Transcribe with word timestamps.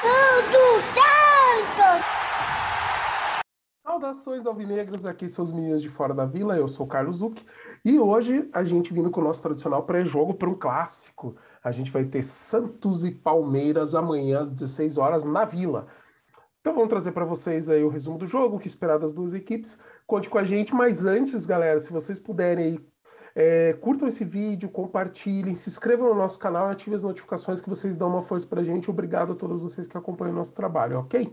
Tudo 0.00 0.80
Santos! 0.94 2.06
Saudações 3.86 4.46
alvinegras, 4.46 5.04
aqui 5.04 5.28
seus 5.28 5.52
meninos 5.52 5.82
de 5.82 5.90
fora 5.90 6.14
da 6.14 6.24
vila, 6.24 6.56
eu 6.56 6.66
sou 6.66 6.86
o 6.86 6.88
Carlos 6.88 7.18
Zuc 7.18 7.44
e 7.84 7.98
hoje 7.98 8.48
a 8.52 8.64
gente 8.64 8.94
vindo 8.94 9.10
com 9.10 9.20
o 9.20 9.24
nosso 9.24 9.42
tradicional 9.42 9.82
pré-jogo 9.82 10.32
para 10.32 10.48
um 10.48 10.54
clássico. 10.54 11.36
A 11.62 11.70
gente 11.70 11.90
vai 11.90 12.06
ter 12.06 12.22
Santos 12.22 13.04
e 13.04 13.10
Palmeiras 13.10 13.94
amanhã 13.94 14.40
às 14.40 14.50
16 14.50 14.96
horas 14.96 15.24
na 15.24 15.44
Vila. 15.44 15.86
Então 16.60 16.74
vamos 16.74 16.88
trazer 16.88 17.12
para 17.12 17.26
vocês 17.26 17.68
aí 17.68 17.84
o 17.84 17.90
resumo 17.90 18.16
do 18.16 18.24
jogo, 18.24 18.56
o 18.56 18.58
que 18.58 18.68
esperar 18.68 18.98
das 18.98 19.12
duas 19.12 19.34
equipes. 19.34 19.78
Conte 20.06 20.30
com 20.30 20.38
a 20.38 20.44
gente, 20.44 20.74
mas 20.74 21.04
antes, 21.04 21.44
galera, 21.44 21.78
se 21.78 21.92
vocês 21.92 22.18
puderem 22.18 22.64
aí, 22.64 22.89
é, 23.34 23.72
curtam 23.74 24.08
esse 24.08 24.24
vídeo, 24.24 24.68
compartilhem, 24.68 25.54
se 25.54 25.68
inscrevam 25.68 26.08
no 26.08 26.14
nosso 26.14 26.38
canal 26.38 26.68
e 26.68 26.72
ativem 26.72 26.96
as 26.96 27.02
notificações 27.02 27.60
que 27.60 27.68
vocês 27.68 27.96
dão 27.96 28.08
uma 28.08 28.22
força 28.22 28.46
para 28.46 28.60
a 28.60 28.64
gente. 28.64 28.90
Obrigado 28.90 29.32
a 29.32 29.36
todos 29.36 29.60
vocês 29.60 29.86
que 29.86 29.96
acompanham 29.96 30.34
o 30.34 30.38
nosso 30.38 30.54
trabalho, 30.54 30.98
ok? 30.98 31.32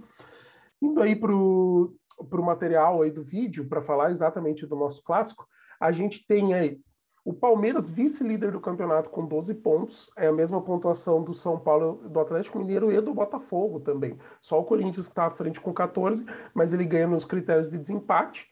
Indo 0.82 1.02
aí 1.02 1.16
para 1.16 1.34
o 1.34 1.96
material 2.44 3.02
aí 3.02 3.12
do 3.12 3.24
vídeo, 3.24 3.68
para 3.68 3.82
falar 3.82 4.12
exatamente 4.12 4.66
do 4.66 4.76
nosso 4.76 5.04
clássico, 5.04 5.48
a 5.80 5.92
gente 5.92 6.26
tem 6.26 6.54
aí 6.54 6.80
o 7.28 7.34
Palmeiras, 7.34 7.90
vice-líder 7.90 8.54
do 8.54 8.62
campeonato, 8.62 9.10
com 9.10 9.26
12 9.26 9.56
pontos, 9.56 10.10
é 10.16 10.28
a 10.28 10.32
mesma 10.32 10.62
pontuação 10.62 11.22
do 11.22 11.34
São 11.34 11.60
Paulo, 11.60 12.08
do 12.08 12.22
Atlético 12.22 12.58
Mineiro 12.58 12.90
e 12.90 13.02
do 13.02 13.14
Botafogo 13.14 13.82
também. 13.82 14.18
Só 14.40 14.58
o 14.58 14.64
Corinthians 14.64 15.08
está 15.08 15.26
à 15.26 15.30
frente 15.30 15.60
com 15.60 15.74
14, 15.74 16.26
mas 16.54 16.74
ele 16.74 16.86
ganha 16.86 17.06
nos 17.06 17.26
critérios 17.26 17.70
de 17.70 17.78
desempate. 17.78 18.48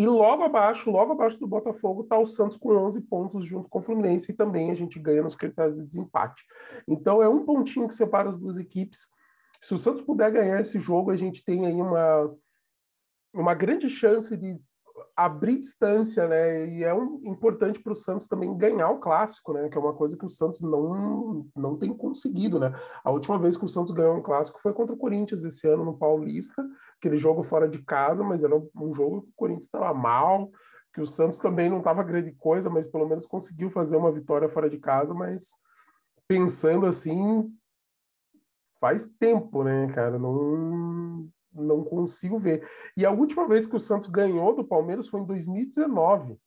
E 0.00 0.06
logo 0.06 0.42
abaixo, 0.42 0.90
logo 0.90 1.12
abaixo 1.12 1.38
do 1.38 1.46
Botafogo, 1.46 2.04
está 2.04 2.18
o 2.18 2.24
Santos 2.24 2.56
com 2.56 2.74
11 2.74 3.02
pontos 3.02 3.44
junto 3.44 3.68
com 3.68 3.80
o 3.80 3.82
Fluminense 3.82 4.32
e 4.32 4.34
também 4.34 4.70
a 4.70 4.74
gente 4.74 4.98
ganha 4.98 5.22
nos 5.22 5.36
critérios 5.36 5.76
de 5.76 5.84
desempate. 5.84 6.42
Então 6.88 7.22
é 7.22 7.28
um 7.28 7.44
pontinho 7.44 7.86
que 7.86 7.94
separa 7.94 8.30
as 8.30 8.36
duas 8.38 8.56
equipes. 8.56 9.10
Se 9.60 9.74
o 9.74 9.76
Santos 9.76 10.00
puder 10.00 10.32
ganhar 10.32 10.58
esse 10.58 10.78
jogo, 10.78 11.10
a 11.10 11.16
gente 11.16 11.44
tem 11.44 11.66
aí 11.66 11.74
uma, 11.74 12.34
uma 13.34 13.52
grande 13.52 13.90
chance 13.90 14.34
de 14.34 14.58
abrir 15.24 15.58
distância, 15.58 16.26
né? 16.26 16.66
E 16.66 16.82
é 16.82 16.94
um, 16.94 17.20
importante 17.24 17.78
para 17.80 17.92
o 17.92 17.96
Santos 17.96 18.26
também 18.26 18.56
ganhar 18.56 18.88
o 18.90 18.98
clássico, 18.98 19.52
né? 19.52 19.68
Que 19.68 19.76
é 19.76 19.80
uma 19.80 19.92
coisa 19.92 20.16
que 20.16 20.24
o 20.24 20.30
Santos 20.30 20.62
não, 20.62 21.46
não 21.54 21.76
tem 21.76 21.94
conseguido, 21.94 22.58
né? 22.58 22.72
A 23.04 23.10
última 23.10 23.38
vez 23.38 23.56
que 23.56 23.64
o 23.64 23.68
Santos 23.68 23.92
ganhou 23.92 24.16
um 24.16 24.22
clássico 24.22 24.60
foi 24.60 24.72
contra 24.72 24.94
o 24.94 24.98
Corinthians 24.98 25.44
esse 25.44 25.68
ano 25.68 25.84
no 25.84 25.98
Paulista, 25.98 26.66
aquele 26.96 27.16
jogo 27.16 27.42
fora 27.42 27.68
de 27.68 27.82
casa, 27.82 28.24
mas 28.24 28.42
era 28.42 28.56
um 28.56 28.94
jogo 28.94 29.22
que 29.22 29.28
o 29.28 29.34
Corinthians 29.36 29.66
estava 29.66 29.92
mal, 29.92 30.50
que 30.92 31.00
o 31.00 31.06
Santos 31.06 31.38
também 31.38 31.68
não 31.68 31.78
estava 31.78 32.02
grande 32.02 32.32
coisa, 32.32 32.70
mas 32.70 32.86
pelo 32.86 33.06
menos 33.06 33.26
conseguiu 33.26 33.68
fazer 33.68 33.96
uma 33.96 34.10
vitória 34.10 34.48
fora 34.48 34.70
de 34.70 34.78
casa, 34.78 35.12
mas 35.12 35.50
pensando 36.26 36.86
assim, 36.86 37.52
faz 38.80 39.10
tempo, 39.10 39.62
né, 39.62 39.86
cara? 39.88 40.18
Não 40.18 41.28
não 41.52 41.84
consigo 41.84 42.38
ver. 42.38 42.68
E 42.96 43.04
a 43.04 43.10
última 43.10 43.46
vez 43.46 43.66
que 43.66 43.76
o 43.76 43.80
Santos 43.80 44.08
ganhou 44.08 44.54
do 44.54 44.64
Palmeiras 44.64 45.08
foi 45.08 45.20
em 45.20 45.26
2019, 45.26 46.38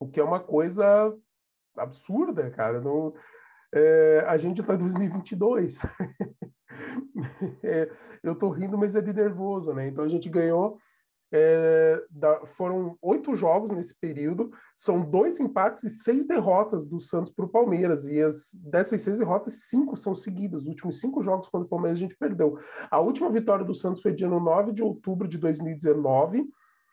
o 0.00 0.08
que 0.08 0.20
é 0.20 0.24
uma 0.24 0.40
coisa 0.40 1.14
absurda, 1.76 2.50
cara. 2.50 2.80
Não, 2.80 3.14
é, 3.72 4.24
a 4.26 4.36
gente 4.36 4.60
está 4.60 4.74
em 4.74 4.78
2022. 4.78 5.78
é, 7.62 7.90
eu 8.22 8.32
estou 8.32 8.50
rindo, 8.50 8.78
mas 8.78 8.94
é 8.94 9.00
de 9.00 9.12
nervoso, 9.12 9.72
né? 9.72 9.88
Então 9.88 10.04
a 10.04 10.08
gente 10.08 10.28
ganhou 10.28 10.78
é, 11.30 12.02
da, 12.10 12.46
foram 12.46 12.96
oito 13.02 13.34
jogos 13.34 13.70
nesse 13.70 13.98
período, 13.98 14.50
são 14.74 15.02
dois 15.02 15.38
empates 15.38 15.84
e 15.84 15.90
seis 15.90 16.26
derrotas 16.26 16.86
do 16.86 16.98
Santos 16.98 17.32
para 17.32 17.44
o 17.44 17.48
Palmeiras. 17.48 18.06
E 18.06 18.20
as, 18.20 18.54
dessas 18.54 19.02
seis 19.02 19.18
derrotas, 19.18 19.68
cinco 19.68 19.96
são 19.96 20.14
seguidas. 20.14 20.62
Os 20.62 20.68
últimos 20.68 20.98
cinco 20.98 21.22
jogos 21.22 21.48
contra 21.48 21.66
o 21.66 21.68
Palmeiras 21.68 21.98
a 21.98 22.02
gente 22.02 22.16
perdeu. 22.16 22.58
A 22.90 22.98
última 22.98 23.30
vitória 23.30 23.64
do 23.64 23.74
Santos 23.74 24.00
foi 24.00 24.12
dia 24.12 24.28
9 24.28 24.72
de 24.72 24.82
outubro 24.82 25.28
de 25.28 25.36
2019. 25.38 26.48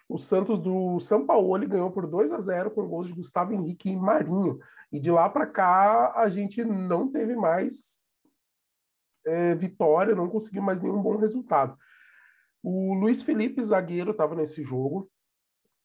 O 0.07 0.17
Santos 0.17 0.59
do 0.59 0.99
São 0.99 1.25
Paulo 1.25 1.57
ganhou 1.67 1.89
por 1.89 2.05
2 2.05 2.31
a 2.31 2.39
0 2.39 2.71
com 2.71 2.87
gols 2.87 3.07
de 3.07 3.13
Gustavo 3.13 3.53
Henrique 3.53 3.89
e 3.89 3.95
Marinho. 3.95 4.59
E 4.91 4.99
de 4.99 5.09
lá 5.09 5.29
para 5.29 5.47
cá 5.47 6.13
a 6.15 6.29
gente 6.29 6.63
não 6.63 7.07
teve 7.07 7.35
mais 7.35 7.99
é, 9.25 9.55
vitória, 9.55 10.13
não 10.13 10.29
conseguiu 10.29 10.61
mais 10.61 10.79
nenhum 10.79 11.01
bom 11.01 11.17
resultado. 11.17 11.75
O 12.67 12.95
Luiz 12.95 13.21
Felipe, 13.21 13.61
zagueiro, 13.61 14.09
estava 14.09 14.33
nesse 14.33 14.63
jogo. 14.63 15.07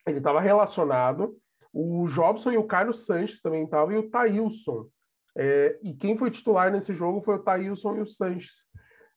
Ele 0.06 0.16
estava 0.16 0.40
relacionado. 0.40 1.36
O 1.70 2.06
Jobson 2.08 2.52
e 2.52 2.56
o 2.56 2.64
Carlos 2.64 3.04
Sanches 3.04 3.42
também 3.42 3.64
estavam, 3.64 3.92
e 3.92 3.98
o 3.98 4.08
Thailson. 4.08 4.88
É, 5.36 5.78
e 5.82 5.94
quem 5.94 6.16
foi 6.16 6.30
titular 6.30 6.72
nesse 6.72 6.94
jogo 6.94 7.20
foi 7.20 7.34
o 7.34 7.42
Thailson 7.42 7.96
e 7.96 8.00
o 8.00 8.06
Sanches. 8.06 8.66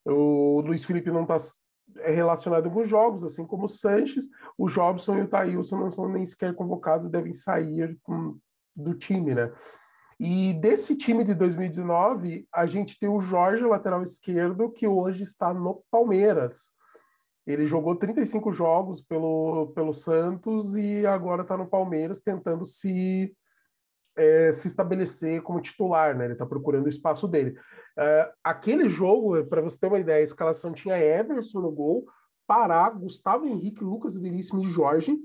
O 0.03 0.59
Luiz 0.59 0.84
Felipe 0.84 1.09
não 1.09 1.22
está 1.22 1.38
é 2.00 2.12
relacionado 2.12 2.69
com 2.69 2.81
os 2.81 2.88
jogos, 2.90 3.24
assim 3.24 3.47
como 3.47 3.63
o 3.63 3.69
Sanches. 3.69 4.25
O 4.57 4.68
Jobson 4.68 5.19
e 5.19 5.22
o 5.22 5.28
Thailson 5.30 5.78
não 5.78 5.90
são 5.90 6.09
nem 6.09 6.25
sequer 6.25 6.53
convocados 6.53 7.07
devem 7.07 7.31
sair 7.31 7.97
com, 8.03 8.38
do 8.75 8.94
time, 8.94 9.34
né? 9.34 9.50
E 10.19 10.53
desse 10.56 10.97
time 10.97 11.24
de 11.24 11.34
2019, 11.34 12.45
a 12.51 12.66
gente 12.66 13.00
tem 13.00 13.07
o 13.07 13.22
Jorge, 13.22 13.63
lateral 13.63 14.03
esquerdo, 14.03 14.69
que 14.69 14.85
hoje 14.85 15.24
está 15.24 15.53
no 15.53 15.81
Palmeiras. 15.90 16.74
Ele 17.46 17.66
jogou 17.66 17.96
35 17.96 18.52
jogos 18.54 19.02
pelo, 19.02 19.68
pelo 19.76 19.94
Santos 19.94 20.76
e 20.76 21.06
agora 21.06 21.42
está 21.42 21.58
no 21.58 21.68
Palmeiras 21.68 22.22
tentando 22.22 22.66
se, 22.66 23.36
é, 24.16 24.52
se 24.52 24.68
estabelecer 24.68 25.42
como 25.42 25.59
titular, 25.59 26.16
né? 26.16 26.26
Ele 26.26 26.34
está 26.34 26.46
procurando 26.46 26.86
o 26.86 26.90
espaço 26.90 27.28
dele. 27.28 27.59
É, 27.98 28.31
aquele 28.44 28.88
jogo, 28.88 29.44
para 29.46 29.62
você 29.62 29.80
ter 29.80 29.88
uma 29.88 30.00
ideia, 30.00 30.20
a 30.20 30.24
escalação 30.24 30.72
tinha 30.72 30.98
Everson 30.98 31.59
no 31.59 31.72
gol, 31.72 32.06
Pará, 32.48 32.90
Gustavo 32.90 33.46
Henrique, 33.46 33.84
Lucas 33.84 34.18
Veríssimo 34.18 34.62
e 34.62 34.70
Jorge, 34.70 35.18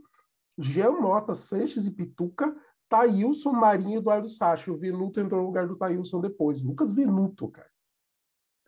Jean 0.58 0.92
Mota, 0.92 1.34
Sanches 1.34 1.86
e 1.86 1.92
Pituca, 1.92 2.54
Thailson, 2.88 3.52
Marinho 3.52 3.94
e 3.94 3.96
Eduardo 3.96 4.28
Sacha. 4.28 4.72
O 4.72 4.74
Venuto 4.74 5.20
entrou 5.20 5.40
no 5.40 5.46
lugar 5.46 5.68
do 5.68 5.76
Thailson 5.76 6.20
depois. 6.20 6.62
Lucas 6.62 6.90
Venuto, 6.90 7.48
cara. 7.48 7.70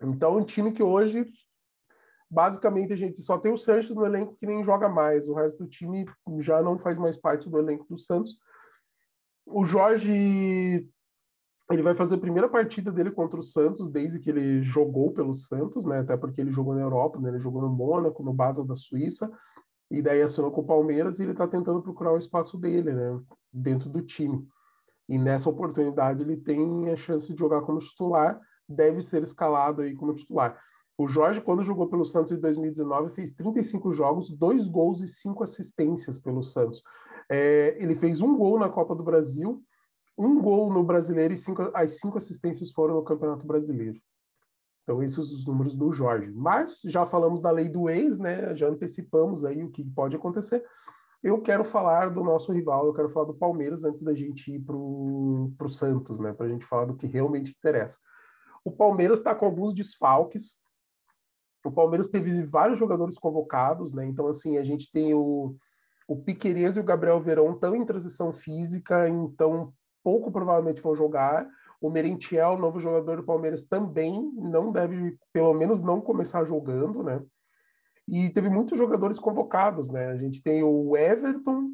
Então, 0.03 0.37
um 0.37 0.45
time 0.45 0.73
que 0.73 0.83
hoje 0.83 1.27
basicamente 2.31 2.93
a 2.93 2.97
gente 2.97 3.21
só 3.21 3.39
tem 3.39 3.53
o 3.53 3.57
Sanches 3.57 3.95
no 3.95 4.07
elenco 4.07 4.37
que 4.37 4.47
nem 4.47 4.63
joga 4.63 4.89
mais, 4.89 5.29
o 5.29 5.35
resto 5.35 5.65
do 5.65 5.69
time 5.69 6.07
já 6.39 6.63
não 6.63 6.79
faz 6.79 6.99
mais 6.99 7.17
parte 7.17 7.51
do 7.51 7.59
elenco 7.59 7.87
do 7.89 7.99
Santos. 7.99 8.39
O 9.45 9.65
Jorge 9.65 10.87
ele 11.73 11.83
vai 11.83 11.95
fazer 11.95 12.17
a 12.17 12.21
primeira 12.21 12.49
partida 12.49 12.91
dele 12.91 13.11
contra 13.11 13.39
o 13.39 13.43
Santos 13.43 13.89
desde 13.89 14.19
que 14.19 14.31
ele 14.31 14.63
jogou 14.63 15.13
pelo 15.13 15.33
Santos, 15.35 15.85
né? 15.87 16.01
Até 16.01 16.17
porque 16.17 16.41
ele 16.41 16.51
jogou 16.51 16.75
na 16.75 16.81
Europa, 16.81 17.19
né? 17.21 17.29
Ele 17.29 17.39
jogou 17.39 17.63
no 17.63 17.69
Mônaco, 17.69 18.25
no 18.25 18.33
Basel 18.33 18.65
da 18.65 18.75
Suíça, 18.75 19.31
e 19.91 20.03
daí 20.03 20.21
assinou 20.21 20.51
com 20.51 20.63
o 20.63 20.67
Palmeiras 20.67 21.19
e 21.19 21.23
ele 21.23 21.33
está 21.33 21.47
tentando 21.47 21.83
procurar 21.83 22.13
o 22.13 22.19
espaço 22.19 22.59
dele, 22.59 22.93
né? 22.93 23.21
Dentro 23.53 23.89
do 23.89 24.03
time. 24.03 24.47
E 25.09 25.19
nessa 25.19 25.49
oportunidade 25.49 26.23
ele 26.23 26.37
tem 26.37 26.91
a 26.91 26.97
chance 26.97 27.33
de 27.33 27.39
jogar 27.39 27.61
como 27.63 27.79
titular, 27.79 28.41
deve 28.69 29.01
ser 29.01 29.23
escalado 29.23 29.83
aí 29.83 29.95
como 29.95 30.15
titular. 30.15 30.61
O 31.01 31.09
Jorge, 31.09 31.41
quando 31.41 31.63
jogou 31.63 31.89
pelo 31.89 32.05
Santos 32.05 32.31
em 32.31 32.39
2019, 32.39 33.09
fez 33.09 33.33
35 33.33 33.91
jogos, 33.91 34.29
dois 34.29 34.69
gols 34.69 35.01
e 35.01 35.09
cinco 35.09 35.43
assistências 35.43 36.19
pelo 36.19 36.43
Santos. 36.43 36.83
É, 37.27 37.75
ele 37.83 37.95
fez 37.95 38.21
um 38.21 38.37
gol 38.37 38.59
na 38.59 38.69
Copa 38.69 38.95
do 38.95 39.03
Brasil, 39.03 39.65
um 40.19 40.39
gol 40.43 40.71
no 40.71 40.85
Brasileiro 40.85 41.33
e 41.33 41.39
cinco, 41.39 41.71
as 41.73 41.93
cinco 41.93 42.19
assistências 42.19 42.71
foram 42.71 42.97
no 42.97 43.03
Campeonato 43.03 43.47
Brasileiro. 43.47 43.99
Então, 44.83 45.03
esses 45.03 45.15
são 45.15 45.25
os 45.25 45.47
números 45.47 45.75
do 45.75 45.91
Jorge. 45.91 46.31
Mas 46.33 46.83
já 46.85 47.07
falamos 47.07 47.41
da 47.41 47.51
lei 47.51 47.71
do 47.71 47.89
ex, 47.89 48.19
né? 48.19 48.55
Já 48.55 48.69
antecipamos 48.69 49.43
aí 49.43 49.65
o 49.65 49.71
que 49.71 49.83
pode 49.83 50.17
acontecer. 50.17 50.63
Eu 51.23 51.41
quero 51.41 51.65
falar 51.65 52.11
do 52.11 52.23
nosso 52.23 52.53
rival, 52.53 52.85
eu 52.85 52.93
quero 52.93 53.09
falar 53.09 53.25
do 53.25 53.35
Palmeiras 53.35 53.85
antes 53.85 54.03
da 54.03 54.13
gente 54.13 54.53
ir 54.53 54.61
para 54.61 54.77
o 54.77 55.69
Santos, 55.69 56.21
né? 56.21 56.35
Para 56.35 56.45
a 56.45 56.51
gente 56.51 56.67
falar 56.67 56.85
do 56.85 56.95
que 56.95 57.07
realmente 57.07 57.57
interessa. 57.57 57.99
O 58.63 58.71
Palmeiras 58.71 59.21
está 59.21 59.35
com 59.35 59.47
alguns 59.47 59.73
desfalques, 59.73 60.61
o 61.65 61.71
Palmeiras 61.71 62.09
teve 62.09 62.43
vários 62.43 62.79
jogadores 62.79 63.19
convocados, 63.19 63.93
né? 63.93 64.07
Então, 64.07 64.27
assim, 64.27 64.57
a 64.59 64.65
gente 64.65 64.91
tem 64.91 65.15
o, 65.15 65.55
o 66.09 66.25
e 66.27 66.81
o 66.81 66.85
Gabriel 66.85 67.21
Verão 67.21 67.53
estão 67.53 67.77
em 67.77 67.85
transição 67.85 68.33
física, 68.33 69.09
então 69.09 69.73
pouco 70.03 70.31
provavelmente 70.31 70.81
vão 70.81 70.95
jogar. 70.95 71.47
O 71.81 71.91
Merentiel, 71.91 72.59
novo 72.59 72.81
jogador 72.81 73.17
do 73.17 73.25
Palmeiras, 73.25 73.65
também 73.65 74.31
não 74.35 74.73
deve, 74.73 75.17
pelo 75.33 75.55
menos, 75.55 75.81
não 75.81 76.01
começar 76.01 76.45
jogando, 76.45 77.03
né? 77.03 77.23
E 78.09 78.29
teve 78.31 78.51
muitos 78.51 78.77
jogadores 78.77 79.19
convocados, 79.19 79.89
né? 79.89 80.09
A 80.09 80.17
gente 80.17 80.43
tem 80.43 80.63
o 80.63 80.97
Everton 80.97 81.71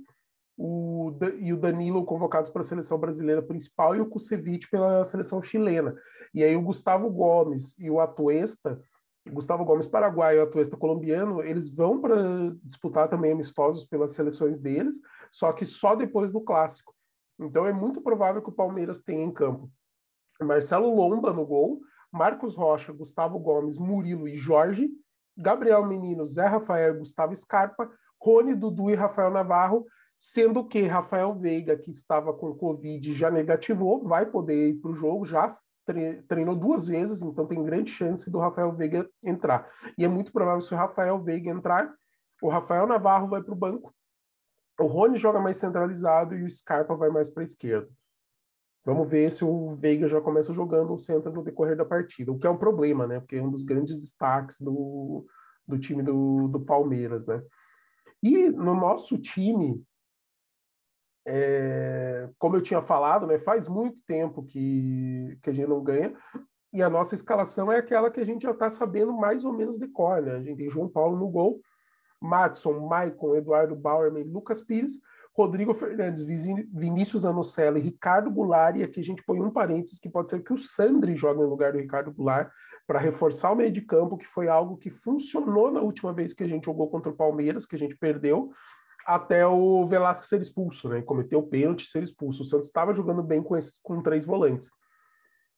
o, 0.57 1.13
e 1.41 1.53
o 1.53 1.57
Danilo 1.57 2.05
convocados 2.05 2.51
para 2.51 2.61
a 2.61 2.65
seleção 2.65 2.99
brasileira 2.99 3.43
principal 3.43 3.95
e 3.95 4.01
o 4.01 4.07
Kusevich 4.07 4.69
pela 4.69 5.05
seleção 5.05 5.43
chilena. 5.43 5.95
E 6.35 6.43
aí 6.43 6.57
o 6.57 6.63
Gustavo 6.63 7.11
Gomes 7.11 7.79
e 7.79 7.91
o 7.91 8.01
Atuesta 8.01 8.81
Gustavo 9.31 9.65
Gomes 9.65 9.87
paraguaio 9.87 10.39
e 10.39 10.43
Atuesta 10.43 10.77
colombiano, 10.77 11.43
eles 11.43 11.75
vão 11.75 12.01
para 12.01 12.17
disputar 12.63 13.09
também 13.09 13.33
amistosos 13.33 13.85
pelas 13.85 14.13
seleções 14.13 14.59
deles, 14.59 15.01
só 15.31 15.53
que 15.53 15.65
só 15.65 15.95
depois 15.95 16.31
do 16.31 16.41
clássico. 16.41 16.95
Então 17.39 17.67
é 17.67 17.73
muito 17.73 18.01
provável 18.01 18.43
que 18.43 18.49
o 18.49 18.53
Palmeiras 18.53 19.01
tenha 19.01 19.25
em 19.25 19.31
campo 19.31 19.71
Marcelo 20.45 20.95
Lomba 20.95 21.33
no 21.33 21.47
gol, 21.47 21.81
Marcos 22.13 22.55
Rocha, 22.55 22.93
Gustavo 22.93 23.39
Gomes, 23.39 23.79
Murilo 23.79 24.29
e 24.29 24.37
Jorge, 24.37 24.91
Gabriel 25.37 25.85
Menino, 25.87 26.27
Zé 26.27 26.47
Rafael 26.47 26.95
e 26.95 26.99
Gustavo 26.99 27.35
Scarpa, 27.35 27.91
Rony, 28.21 28.55
Dudu 28.55 28.91
e 28.91 28.95
Rafael 28.95 29.31
Navarro, 29.31 29.87
sendo 30.19 30.67
que 30.67 30.83
Rafael 30.83 31.35
Veiga, 31.35 31.77
que 31.77 31.91
estava 31.91 32.33
com 32.33 32.55
Covid, 32.55 33.15
já 33.15 33.31
negativou, 33.31 34.01
vai 34.01 34.27
poder 34.27 34.71
ir 34.71 34.75
para 34.75 34.91
o 34.91 34.95
jogo, 34.95 35.27
já 35.27 35.49
treinou 36.29 36.55
duas 36.55 36.89
vezes, 36.89 37.23
então 37.23 37.47
tem 37.47 37.63
grande 37.63 37.91
chance 37.91 38.31
do 38.31 38.39
Rafael 38.39 38.73
Veiga 38.73 39.09
entrar. 39.25 39.71
E 39.97 40.05
é 40.05 40.09
muito 40.09 40.33
provável 40.33 40.61
se 40.61 40.75
o 40.75 40.77
Rafael 40.77 41.19
Veiga 41.19 41.51
entrar, 41.51 41.93
o 42.43 42.49
Rafael 42.49 42.87
Navarro 42.87 43.29
vai 43.29 43.43
para 43.43 43.55
o 43.55 43.57
banco, 43.57 43.95
o 44.79 44.87
Rony 44.87 45.17
joga 45.17 45.41
mais 45.41 45.57
centralizado 45.57 46.35
e 46.35 46.43
o 46.43 46.51
Scarpa 46.51 46.95
vai 46.95 47.09
mais 47.09 47.31
para 47.31 47.43
a 47.43 47.45
esquerda. 47.45 47.89
Vamos 48.85 49.11
ver 49.11 49.31
se 49.33 49.45
o 49.45 49.75
Veiga 49.75 50.07
já 50.07 50.21
começa 50.21 50.53
jogando 50.53 50.93
o 50.93 50.99
centro 50.99 51.33
no 51.33 51.43
decorrer 51.43 51.77
da 51.77 51.85
partida, 51.85 52.31
o 52.31 52.39
que 52.39 52.47
é 52.47 52.51
um 52.51 52.57
problema, 52.57 53.07
né? 53.07 53.19
Porque 53.19 53.37
é 53.37 53.43
um 53.43 53.51
dos 53.51 53.65
grandes 53.65 54.01
destaques 54.01 54.61
do, 54.61 55.27
do 55.67 55.79
time 55.79 56.03
do, 56.03 56.47
do 56.47 56.61
Palmeiras, 56.61 57.27
né? 57.27 57.43
E 58.23 58.49
no 58.49 58.75
nosso 58.75 59.19
time, 59.19 59.83
é, 61.27 62.29
como 62.39 62.57
eu 62.57 62.63
tinha 62.63 62.81
falado, 62.81 63.27
né, 63.27 63.39
faz 63.39 63.67
muito 63.67 63.99
tempo 64.07 64.45
que, 64.45 65.37
que 65.43 65.51
a 65.51 65.53
gente 65.53 65.69
não 65.69 65.83
ganha, 65.83 66.15
e 66.73 66.83
a 66.83 66.89
nossa 66.89 67.15
escalação 67.15 67.73
é 67.73 67.79
aquela 67.79 68.11
que 68.11 68.21
a 68.21 68.25
gente 68.25 68.43
já 68.43 68.53
está 68.53 68.71
sabendo 68.71 69.13
mais 69.13 69.45
ou 69.45 69.53
menos 69.53 69.79
de 69.79 69.89
cor. 69.89 70.21
Né? 70.21 70.37
A 70.37 70.43
gente 70.43 70.59
tem 70.59 70.71
João 70.71 70.89
Paulo 70.89 71.17
no 71.17 71.29
gol, 71.29 71.61
Matson, 72.21 72.87
Maicon, 72.87 73.35
Eduardo 73.35 73.75
Bauerman, 73.75 74.25
Lucas 74.25 74.63
Pires, 74.63 75.01
Rodrigo 75.35 75.75
Fernandes, 75.75 76.23
Vinícius 76.23 77.25
Anocella 77.25 77.79
e 77.79 77.83
Ricardo 77.83 78.31
Goulart, 78.31 78.77
e 78.77 78.83
aqui 78.83 79.01
a 79.01 79.05
gente 79.05 79.23
põe 79.23 79.41
um 79.41 79.51
parênteses 79.51 80.01
que 80.01 80.09
pode 80.09 80.31
ser 80.31 80.43
que 80.43 80.53
o 80.53 80.57
Sandri 80.57 81.15
jogue 81.17 81.41
no 81.41 81.49
lugar 81.49 81.73
do 81.73 81.79
Ricardo 81.79 82.13
Goulart 82.13 82.51
para 82.87 83.01
reforçar 83.01 83.51
o 83.51 83.57
meio 83.57 83.71
de 83.71 83.83
campo, 83.83 84.17
que 84.17 84.25
foi 84.25 84.49
algo 84.49 84.77
que 84.77 84.89
funcionou 84.89 85.71
na 85.71 85.81
última 85.81 86.13
vez 86.13 86.33
que 86.33 86.45
a 86.45 86.49
gente 86.49 86.65
jogou 86.65 86.89
contra 86.89 87.11
o 87.11 87.17
Palmeiras, 87.17 87.67
que 87.67 87.75
a 87.75 87.79
gente 87.79 87.97
perdeu, 87.97 88.51
até 89.07 89.47
o 89.47 89.87
Velasco 89.87 90.27
ser 90.27 90.41
expulso, 90.41 90.89
né? 90.89 91.01
Cometeu 91.01 91.39
o 91.39 91.47
pênalti 91.47 91.87
ser 91.87 92.03
expulso. 92.03 92.43
O 92.43 92.45
Santos 92.45 92.67
estava 92.67 92.93
jogando 92.93 93.23
bem 93.23 93.41
com, 93.41 93.57
esse, 93.57 93.81
com 93.81 94.03
três 94.03 94.27
volantes. 94.27 94.69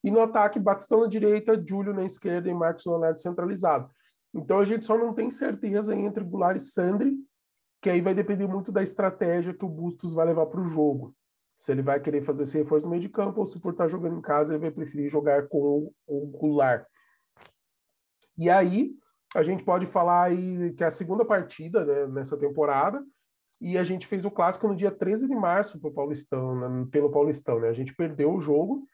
E 0.05 0.11
no 0.11 0.21
ataque, 0.21 0.61
Batistão 0.61 1.01
na 1.01 1.09
direita, 1.09 1.61
Júlio 1.67 1.95
na 1.95 2.05
esquerda 2.05 2.49
e 2.49 2.55
Marcos 2.55 2.85
Leonardo 2.85 3.19
centralizado. 3.19 3.91
Então 4.35 4.59
a 4.59 4.65
gente 4.65 4.85
só 4.85 4.97
não 4.99 5.15
tem 5.15 5.31
certeza 5.31 5.95
entre 5.95 6.23
Goulart 6.23 6.57
e 6.57 6.61
Sandri, 6.61 7.17
que 7.81 7.89
aí 7.89 8.03
vai 8.03 8.15
depender 8.15 8.47
muito 8.47 8.71
da 8.71 8.83
estratégia 8.83 9.55
que 9.55 9.65
o 9.65 9.69
Bustos 9.69 10.13
vai 10.13 10.27
levar 10.27 10.47
para 10.47 10.61
o 10.61 10.65
jogo. 10.65 11.15
Se 11.59 11.73
ele 11.73 11.83
vai 11.83 11.99
querer 11.99 12.21
fazer 12.21 12.43
esse 12.43 12.59
reforço 12.59 12.85
no 12.85 12.91
meio 12.91 13.03
de 13.03 13.09
campo 13.09 13.41
ou 13.41 13.47
se 13.47 13.59
por 13.59 13.73
estar 13.73 13.89
jogando 13.89 14.19
em 14.19 14.21
casa 14.21 14.53
ele 14.53 14.61
vai 14.61 14.71
preferir 14.71 15.11
jogar 15.11 15.49
com 15.49 15.59
o, 15.59 15.93
o 16.07 16.27
Goulart. 16.27 16.87
E 18.37 18.51
aí 18.51 18.93
a 19.35 19.43
gente 19.43 19.65
pode 19.65 19.87
falar 19.87 20.25
aí 20.25 20.73
que 20.75 20.85
é 20.85 20.87
a 20.87 20.91
segunda 20.91 21.25
partida 21.25 21.85
né, 21.85 22.07
nessa 22.07 22.37
temporada 22.37 23.03
e 23.61 23.77
a 23.77 23.85
gente 23.85 24.07
fez 24.07 24.25
o 24.25 24.31
clássico 24.31 24.69
no 24.69 24.77
dia 24.77 24.91
13 24.91 25.27
de 25.27 25.35
março 25.35 25.81
pro 25.81 25.93
Paulistão, 25.93 26.55
né, 26.55 26.87
pelo 26.91 27.11
Paulistão, 27.11 27.61
né? 27.61 27.69
A 27.69 27.73
gente 27.73 27.95
perdeu 27.95 28.33
o 28.33 28.41
jogo 28.41 28.87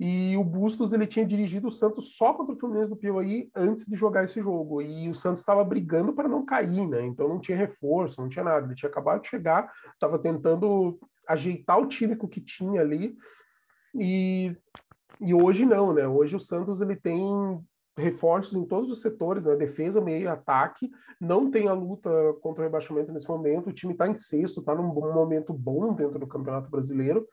e 0.00 0.36
o 0.36 0.44
Bustos 0.44 0.92
ele 0.92 1.06
tinha 1.06 1.26
dirigido 1.26 1.66
o 1.66 1.70
Santos 1.70 2.16
só 2.16 2.32
contra 2.32 2.54
o 2.54 2.56
Fluminense 2.56 2.88
do 2.88 2.96
Piauí 2.96 3.50
antes 3.54 3.84
de 3.84 3.96
jogar 3.96 4.22
esse 4.22 4.40
jogo. 4.40 4.80
E 4.80 5.08
o 5.08 5.14
Santos 5.14 5.40
estava 5.40 5.64
brigando 5.64 6.12
para 6.12 6.28
não 6.28 6.44
cair, 6.44 6.86
né? 6.86 7.04
Então 7.04 7.28
não 7.28 7.40
tinha 7.40 7.58
reforço, 7.58 8.20
não 8.20 8.28
tinha 8.28 8.44
nada. 8.44 8.64
Ele 8.64 8.76
tinha 8.76 8.88
acabado 8.88 9.22
de 9.22 9.28
chegar, 9.28 9.72
estava 9.92 10.18
tentando 10.18 11.00
ajeitar 11.26 11.80
o 11.80 11.88
time 11.88 12.16
que 12.16 12.40
tinha 12.40 12.80
ali. 12.80 13.16
E, 13.92 14.56
e 15.20 15.34
hoje 15.34 15.66
não, 15.66 15.92
né? 15.92 16.06
Hoje 16.06 16.36
o 16.36 16.40
Santos 16.40 16.80
ele 16.80 16.94
tem 16.94 17.20
reforços 17.98 18.54
em 18.54 18.64
todos 18.64 18.90
os 18.90 19.00
setores, 19.00 19.44
né? 19.44 19.56
defesa, 19.56 20.00
meio 20.00 20.30
ataque. 20.30 20.90
Não 21.20 21.50
tem 21.50 21.68
a 21.68 21.72
luta 21.72 22.10
contra 22.40 22.62
o 22.62 22.64
rebaixamento 22.64 23.12
nesse 23.12 23.28
momento. 23.28 23.68
O 23.68 23.72
time 23.72 23.92
está 23.92 24.08
em 24.08 24.14
sexto, 24.14 24.60
está 24.60 24.74
num 24.74 24.88
bom 24.88 25.12
momento 25.12 25.52
bom 25.52 25.92
dentro 25.92 26.18
do 26.18 26.26
Campeonato 26.26 26.70
Brasileiro. 26.70 27.26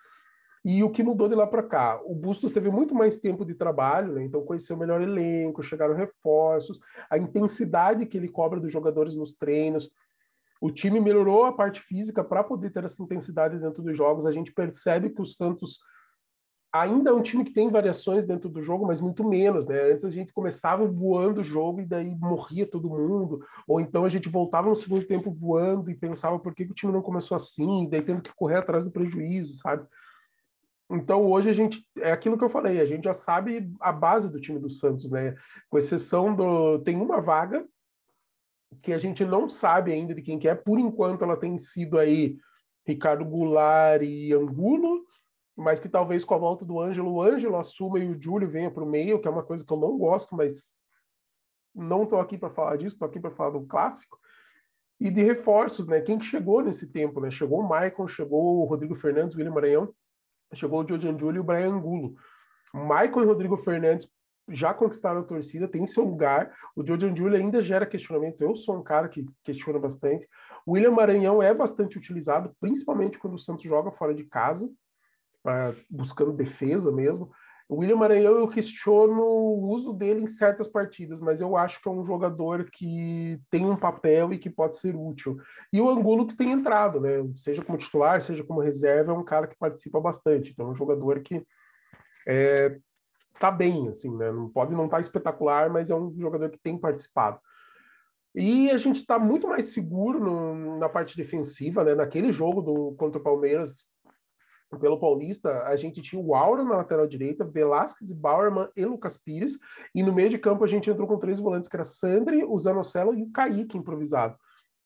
E 0.63 0.83
o 0.83 0.89
que 0.89 1.03
mudou 1.03 1.29
de 1.29 1.35
lá 1.35 1.45
para 1.45 1.61
cá? 1.61 2.01
O 2.03 2.15
Bustos 2.15 2.51
teve 2.51 2.71
muito 2.71 2.95
mais 2.95 3.17
tempo 3.17 3.45
de 3.45 3.53
trabalho, 3.53 4.13
né? 4.13 4.23
então 4.23 4.43
conheceu 4.43 4.75
o 4.75 4.79
melhor 4.79 4.99
elenco, 4.99 5.61
chegaram 5.61 5.93
reforços, 5.93 6.79
a 7.07 7.19
intensidade 7.19 8.07
que 8.07 8.17
ele 8.17 8.27
cobra 8.27 8.59
dos 8.59 8.71
jogadores 8.71 9.15
nos 9.15 9.31
treinos. 9.31 9.91
O 10.59 10.71
time 10.71 10.99
melhorou 10.99 11.45
a 11.45 11.53
parte 11.53 11.79
física 11.79 12.23
para 12.23 12.43
poder 12.43 12.71
ter 12.71 12.83
essa 12.83 13.03
intensidade 13.03 13.59
dentro 13.59 13.83
dos 13.83 13.95
jogos. 13.95 14.25
A 14.25 14.31
gente 14.31 14.51
percebe 14.51 15.11
que 15.11 15.21
o 15.21 15.25
Santos 15.25 15.79
ainda 16.81 17.09
é 17.09 17.13
um 17.13 17.21
time 17.21 17.43
que 17.43 17.53
tem 17.53 17.69
variações 17.69 18.25
dentro 18.25 18.49
do 18.49 18.61
jogo, 18.61 18.85
mas 18.85 18.99
muito 18.99 19.23
menos, 19.23 19.67
né? 19.67 19.91
Antes 19.91 20.05
a 20.05 20.09
gente 20.09 20.33
começava 20.33 20.85
voando 20.85 21.41
o 21.41 21.43
jogo 21.43 21.81
e 21.81 21.85
daí 21.85 22.13
morria 22.15 22.65
todo 22.65 22.89
mundo, 22.89 23.45
ou 23.67 23.79
então 23.79 24.05
a 24.05 24.09
gente 24.09 24.29
voltava 24.29 24.69
no 24.69 24.75
segundo 24.75 25.05
tempo 25.05 25.31
voando 25.31 25.89
e 25.89 25.95
pensava 25.95 26.39
por 26.39 26.53
que, 26.53 26.63
o 26.63 26.73
time 26.73 26.91
não 26.91 27.01
começou 27.01 27.35
assim, 27.35 27.87
daí 27.89 28.01
tendo 28.01 28.21
que 28.21 28.33
correr 28.35 28.57
atrás 28.57 28.83
do 28.83 28.91
prejuízo, 28.91 29.55
sabe? 29.55 29.87
Então 30.89 31.25
hoje 31.25 31.49
a 31.49 31.53
gente 31.53 31.83
é 31.97 32.11
aquilo 32.11 32.37
que 32.37 32.43
eu 32.43 32.49
falei, 32.49 32.79
a 32.79 32.85
gente 32.85 33.05
já 33.05 33.13
sabe 33.13 33.71
a 33.79 33.91
base 33.91 34.29
do 34.29 34.39
time 34.39 34.59
do 34.59 34.69
Santos, 34.69 35.09
né? 35.09 35.35
Com 35.69 35.77
exceção 35.77 36.35
do 36.35 36.79
tem 36.79 36.95
uma 36.95 37.21
vaga 37.21 37.65
que 38.81 38.91
a 38.91 38.97
gente 38.97 39.23
não 39.23 39.47
sabe 39.47 39.93
ainda 39.93 40.13
de 40.13 40.21
quem 40.21 40.37
que 40.37 40.47
é, 40.47 40.55
por 40.55 40.79
enquanto 40.79 41.23
ela 41.23 41.37
tem 41.37 41.57
sido 41.57 41.97
aí 41.97 42.37
Ricardo 42.85 43.25
Goulart 43.25 44.01
e 44.03 44.33
Angulo, 44.33 45.03
mas 45.55 45.79
que 45.79 45.87
talvez 45.87 46.25
com 46.25 46.33
a 46.33 46.37
volta 46.37 46.65
do 46.65 46.79
Ângelo, 46.79 47.13
o 47.13 47.21
Ângelo 47.21 47.55
assuma 47.55 47.97
e 47.99 48.09
o 48.09 48.21
Júlio 48.21 48.47
venha 48.47 48.69
para 48.69 48.83
o 48.83 48.89
meio, 48.89 49.19
que 49.21 49.27
é 49.27 49.31
uma 49.31 49.43
coisa 49.43 49.65
que 49.65 49.71
eu 49.71 49.77
não 49.77 49.97
gosto, 49.97 50.35
mas 50.35 50.73
não 51.73 52.03
estou 52.03 52.19
aqui 52.19 52.37
para 52.37 52.49
falar 52.49 52.77
disso, 52.77 52.95
estou 52.95 53.07
aqui 53.07 53.19
para 53.19 53.31
falar 53.31 53.51
do 53.51 53.65
clássico. 53.65 54.19
E 54.99 55.09
de 55.09 55.21
reforços, 55.23 55.87
né? 55.87 55.99
Quem 56.01 56.17
que 56.17 56.25
chegou 56.25 56.61
nesse 56.61 56.91
tempo, 56.91 57.19
né? 57.19 57.29
Chegou 57.29 57.59
o 57.59 57.67
Maicon, 57.67 58.07
chegou 58.07 58.61
o 58.61 58.65
Rodrigo 58.65 58.95
Fernandes, 58.95 59.35
o 59.35 59.37
William 59.37 59.53
Maranhão, 59.53 59.93
chegou 60.53 60.81
o 60.81 60.87
Jordan 60.87 61.17
Júlio 61.17 61.39
e 61.39 61.41
o 61.41 61.43
Brian 61.43 61.73
Angulo. 61.73 62.15
Maicon 62.73 63.21
e 63.21 63.25
Rodrigo 63.25 63.57
Fernandes 63.57 64.09
já 64.47 64.73
conquistaram 64.73 65.21
a 65.21 65.23
torcida, 65.23 65.67
tem 65.67 65.85
seu 65.87 66.03
lugar. 66.03 66.53
O 66.75 66.85
Jordan 66.85 67.15
Júlio 67.15 67.37
ainda 67.37 67.61
gera 67.61 67.85
questionamento. 67.85 68.41
Eu 68.41 68.55
sou 68.55 68.77
um 68.77 68.83
cara 68.83 69.09
que 69.09 69.25
questiona 69.43 69.79
bastante. 69.79 70.27
O 70.65 70.73
William 70.73 70.91
Maranhão 70.91 71.41
é 71.41 71.53
bastante 71.53 71.97
utilizado, 71.97 72.55
principalmente 72.59 73.17
quando 73.17 73.33
o 73.33 73.39
Santos 73.39 73.63
joga 73.63 73.91
fora 73.91 74.13
de 74.13 74.23
casa 74.23 74.69
buscando 75.89 76.33
defesa 76.33 76.91
mesmo. 76.91 77.31
O 77.67 77.77
William 77.77 77.95
Maranhão, 77.95 78.37
eu 78.37 78.47
questiono 78.47 79.23
o 79.23 79.69
uso 79.69 79.91
dele 79.91 80.21
em 80.21 80.27
certas 80.27 80.67
partidas, 80.67 81.19
mas 81.19 81.41
eu 81.41 81.57
acho 81.57 81.81
que 81.81 81.89
é 81.89 81.91
um 81.91 82.05
jogador 82.05 82.69
que 82.69 83.41
tem 83.49 83.65
um 83.65 83.75
papel 83.75 84.31
e 84.31 84.37
que 84.37 84.51
pode 84.51 84.77
ser 84.77 84.95
útil. 84.95 85.37
E 85.73 85.81
o 85.81 85.89
Angulo 85.89 86.27
que 86.27 86.35
tem 86.35 86.51
entrado, 86.51 87.01
né? 87.01 87.27
Seja 87.33 87.63
como 87.63 87.79
titular, 87.79 88.21
seja 88.21 88.43
como 88.43 88.61
reserva, 88.61 89.11
é 89.11 89.15
um 89.15 89.23
cara 89.23 89.47
que 89.47 89.57
participa 89.57 89.99
bastante. 89.99 90.51
Então, 90.51 90.67
é 90.67 90.71
um 90.71 90.75
jogador 90.75 91.21
que 91.21 91.43
é, 92.27 92.77
tá 93.39 93.49
bem, 93.49 93.89
assim, 93.89 94.15
né? 94.15 94.31
Não 94.31 94.47
pode 94.47 94.73
não 94.73 94.85
estar 94.85 94.97
tá 94.97 95.01
espetacular, 95.01 95.67
mas 95.69 95.89
é 95.89 95.95
um 95.95 96.13
jogador 96.19 96.49
que 96.49 96.59
tem 96.59 96.77
participado. 96.77 97.39
E 98.35 98.69
a 98.69 98.77
gente 98.77 98.97
está 98.97 99.17
muito 99.17 99.47
mais 99.47 99.71
seguro 99.71 100.19
no, 100.19 100.77
na 100.77 100.89
parte 100.89 101.17
defensiva, 101.17 101.83
né? 101.83 101.95
Naquele 101.95 102.31
jogo 102.31 102.61
do, 102.61 102.95
contra 102.95 103.19
o 103.19 103.23
Palmeiras, 103.23 103.85
pelo 104.79 104.99
Paulista, 104.99 105.63
a 105.63 105.75
gente 105.75 106.01
tinha 106.01 106.21
o 106.21 106.35
Aura 106.35 106.63
na 106.63 106.77
lateral 106.77 107.07
direita, 107.07 107.45
Velasquez, 107.45 108.11
Bauerman 108.11 108.67
e 108.75 108.85
Lucas 108.85 109.17
Pires, 109.17 109.57
e 109.93 110.03
no 110.03 110.13
meio 110.13 110.29
de 110.29 110.37
campo 110.37 110.63
a 110.63 110.67
gente 110.67 110.89
entrou 110.89 111.07
com 111.07 111.17
três 111.17 111.39
volantes, 111.39 111.69
que 111.69 111.75
era 111.75 111.83
Sandri, 111.83 112.43
o 112.43 112.57
Zanocelo 112.57 113.13
e 113.13 113.23
o 113.23 113.31
Kaique 113.31 113.77
improvisado. 113.77 114.37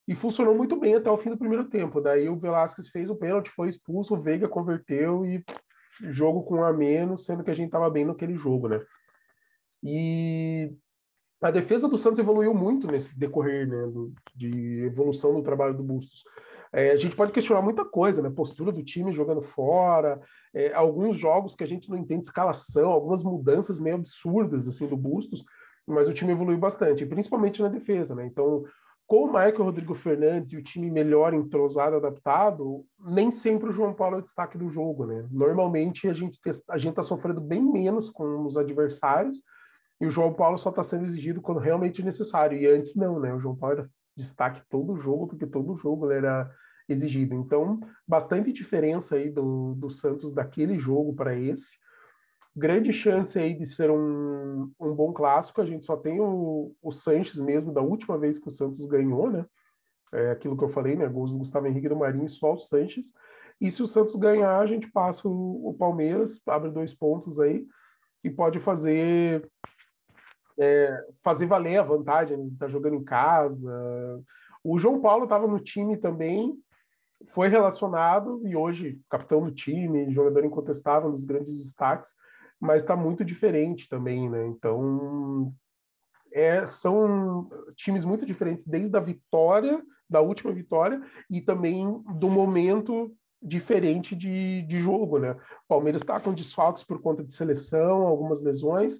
E 0.07 0.15
funcionou 0.15 0.55
muito 0.55 0.75
bem 0.75 0.95
até 0.95 1.09
o 1.09 1.17
fim 1.17 1.29
do 1.29 1.37
primeiro 1.37 1.65
tempo. 1.65 2.01
Daí 2.01 2.27
o 2.29 2.37
Velasquez 2.37 2.89
fez 2.89 3.09
o 3.09 3.15
pênalti, 3.15 3.49
foi 3.49 3.69
expulso, 3.69 4.15
o 4.15 4.19
Veiga 4.19 4.47
converteu 4.47 5.25
e 5.25 5.43
jogo 6.01 6.43
com 6.43 6.55
um 6.55 6.63
a 6.63 6.73
menos, 6.73 7.25
sendo 7.25 7.43
que 7.43 7.51
a 7.51 7.53
gente 7.53 7.67
estava 7.67 7.89
bem 7.89 8.05
naquele 8.05 8.35
jogo, 8.35 8.67
né? 8.67 8.81
E 9.83 10.73
a 11.41 11.51
defesa 11.51 11.87
do 11.87 11.97
Santos 11.97 12.19
evoluiu 12.19 12.53
muito 12.53 12.87
nesse 12.87 13.17
decorrer 13.17 13.67
né, 13.67 13.87
do, 13.87 14.13
de 14.35 14.83
evolução 14.83 15.33
do 15.33 15.43
trabalho 15.43 15.75
do 15.75 15.83
Bustos. 15.83 16.23
É, 16.71 16.91
a 16.91 16.97
gente 16.97 17.15
pode 17.15 17.31
questionar 17.31 17.61
muita 17.61 17.83
coisa, 17.83 18.21
né? 18.21 18.29
Postura 18.29 18.71
do 18.71 18.83
time 18.83 19.11
jogando 19.11 19.41
fora, 19.41 20.21
é, 20.53 20.73
alguns 20.73 21.17
jogos 21.17 21.55
que 21.55 21.63
a 21.63 21.67
gente 21.67 21.89
não 21.89 21.97
entende 21.97 22.25
escalação, 22.25 22.91
algumas 22.91 23.23
mudanças 23.23 23.79
meio 23.79 23.95
absurdas 23.95 24.67
assim 24.67 24.87
do 24.87 24.95
Bustos, 24.95 25.43
mas 25.87 26.07
o 26.07 26.13
time 26.13 26.31
evoluiu 26.31 26.57
bastante, 26.57 27.05
principalmente 27.05 27.61
na 27.61 27.69
defesa, 27.69 28.13
né? 28.13 28.25
Então, 28.25 28.63
com 29.07 29.23
o 29.23 29.27
Michael 29.27 29.63
Rodrigo 29.63 29.95
Fernandes 29.95 30.53
e 30.53 30.57
o 30.57 30.61
time 30.61 30.91
melhor 30.91 31.33
entrosado, 31.33 31.95
adaptado, 31.95 32.85
nem 33.03 33.31
sempre 33.31 33.69
o 33.69 33.73
João 33.73 33.91
Paulo 33.91 34.17
é 34.17 34.19
o 34.19 34.21
destaque 34.21 34.55
do 34.55 34.69
jogo, 34.69 35.07
né? 35.07 35.25
Normalmente 35.31 36.07
a 36.07 36.13
gente 36.13 36.39
a 36.69 36.77
gente 36.77 36.91
está 36.91 37.01
sofrendo 37.01 37.41
bem 37.41 37.63
menos 37.63 38.11
com 38.11 38.45
os 38.45 38.55
adversários 38.55 39.41
e 39.99 40.05
o 40.05 40.11
João 40.11 40.31
Paulo 40.31 40.59
só 40.59 40.69
está 40.69 40.83
sendo 40.83 41.05
exigido 41.05 41.41
quando 41.41 41.59
realmente 41.59 42.03
necessário. 42.03 42.55
E 42.55 42.67
antes 42.67 42.95
não, 42.95 43.19
né? 43.19 43.33
O 43.33 43.39
João 43.39 43.55
Paulo 43.55 43.79
era 43.79 43.89
destaque 44.19 44.61
todo 44.69 44.95
jogo, 44.95 45.27
porque 45.27 45.47
todo 45.47 45.75
jogo 45.75 46.11
era 46.11 46.51
exigido. 46.87 47.35
Então, 47.35 47.79
bastante 48.07 48.51
diferença 48.51 49.15
aí 49.15 49.29
do, 49.29 49.73
do 49.75 49.89
Santos 49.89 50.33
daquele 50.33 50.77
jogo 50.77 51.13
para 51.13 51.35
esse. 51.35 51.77
grande 52.55 52.91
chance 52.91 53.39
aí 53.39 53.53
de 53.53 53.65
ser 53.65 53.89
um, 53.89 54.71
um 54.79 54.93
bom 54.93 55.13
clássico. 55.13 55.61
A 55.61 55.65
gente 55.65 55.85
só 55.85 55.95
tem 55.95 56.19
o, 56.19 56.75
o 56.81 56.91
Sanches 56.91 57.39
mesmo, 57.39 57.73
da 57.73 57.81
última 57.81 58.17
vez 58.17 58.37
que 58.37 58.47
o 58.47 58.51
Santos 58.51 58.85
ganhou, 58.85 59.29
né? 59.31 59.45
É 60.11 60.31
aquilo 60.31 60.57
que 60.57 60.63
eu 60.63 60.69
falei, 60.69 60.95
né? 60.95 61.07
Gols 61.07 61.31
do 61.31 61.37
Gustavo 61.37 61.67
Henrique 61.67 61.87
do 61.87 61.95
Marinho 61.95 62.25
e 62.25 62.29
só 62.29 62.53
o 62.53 62.57
Sanches. 62.57 63.13
E 63.61 63.69
se 63.69 63.83
o 63.83 63.87
Santos 63.87 64.15
ganhar, 64.15 64.59
a 64.59 64.65
gente 64.65 64.91
passa 64.91 65.27
o, 65.27 65.69
o 65.69 65.73
Palmeiras, 65.73 66.41
abre 66.47 66.71
dois 66.71 66.93
pontos 66.93 67.39
aí 67.39 67.65
e 68.23 68.29
pode 68.29 68.57
fazer 68.59 69.47
é, 70.59 71.07
fazer 71.23 71.45
valer 71.45 71.77
a 71.77 71.83
vantagem, 71.83 72.49
tá 72.59 72.67
jogando 72.67 72.95
em 72.95 73.03
casa. 73.03 73.71
O 74.63 74.77
João 74.77 74.99
Paulo 75.01 75.23
estava 75.23 75.47
no 75.47 75.59
time 75.59 75.97
também, 75.97 76.53
foi 77.27 77.47
relacionado 77.47 78.41
e 78.45 78.55
hoje 78.55 78.99
capitão 79.09 79.41
do 79.41 79.51
time, 79.51 80.09
jogador 80.09 80.45
incontestável, 80.45 81.11
dos 81.11 81.25
grandes 81.25 81.57
destaques 81.57 82.13
mas 82.59 82.81
está 82.81 82.95
muito 82.95 83.23
diferente 83.23 83.87
também, 83.87 84.29
né? 84.29 84.45
Então, 84.47 85.53
é, 86.31 86.65
são 86.65 87.49
times 87.75 88.03
muito 88.03 88.25
diferentes 88.25 88.67
desde 88.67 88.95
a 88.95 88.99
vitória, 88.99 89.81
da 90.09 90.19
última 90.21 90.51
vitória, 90.51 91.01
e 91.29 91.39
também 91.39 91.85
do 92.15 92.29
momento 92.29 93.15
diferente 93.41 94.15
de, 94.15 94.63
de 94.63 94.79
jogo, 94.79 95.19
né? 95.19 95.31
O 95.31 95.67
Palmeiras 95.67 96.01
está 96.01 96.19
com 96.19 96.33
desfalques 96.33 96.83
por 96.83 97.01
conta 97.01 97.23
de 97.23 97.33
seleção, 97.33 98.05
algumas 98.05 98.41
lesões. 98.41 98.99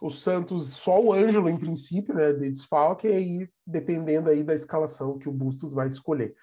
O 0.00 0.10
Santos, 0.10 0.72
só 0.72 1.00
o 1.00 1.12
Ângelo, 1.12 1.48
em 1.48 1.58
princípio, 1.58 2.14
né, 2.14 2.32
de 2.32 2.50
desfalque, 2.50 3.06
e 3.06 3.12
aí, 3.12 3.48
dependendo 3.66 4.30
aí 4.30 4.42
da 4.42 4.54
escalação 4.54 5.18
que 5.18 5.28
o 5.28 5.32
Bustos 5.32 5.74
vai 5.74 5.88
escolher. 5.88 6.34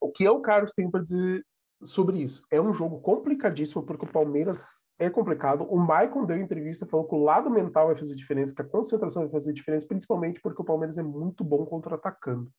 O 0.00 0.10
que 0.10 0.24
eu, 0.24 0.40
Carlos, 0.40 0.72
tenho 0.72 0.90
para 0.90 1.02
dizer 1.02 1.44
sobre 1.82 2.18
isso. 2.22 2.44
É 2.50 2.60
um 2.60 2.72
jogo 2.72 3.00
complicadíssimo, 3.00 3.82
porque 3.82 4.04
o 4.04 4.10
Palmeiras 4.10 4.88
é 4.98 5.10
complicado. 5.10 5.64
O 5.64 5.78
Maicon 5.78 6.24
deu 6.24 6.36
entrevista 6.36 6.86
falou 6.86 7.06
que 7.06 7.14
o 7.14 7.22
lado 7.22 7.50
mental 7.50 7.86
vai 7.86 7.96
fazer 7.96 8.14
diferença, 8.14 8.54
que 8.54 8.62
a 8.62 8.68
concentração 8.68 9.22
vai 9.22 9.30
fazer 9.30 9.52
diferença, 9.52 9.86
principalmente 9.86 10.40
porque 10.40 10.62
o 10.62 10.64
Palmeiras 10.64 10.98
é 10.98 11.02
muito 11.02 11.44
bom 11.44 11.64
contra-atacando. 11.66 12.50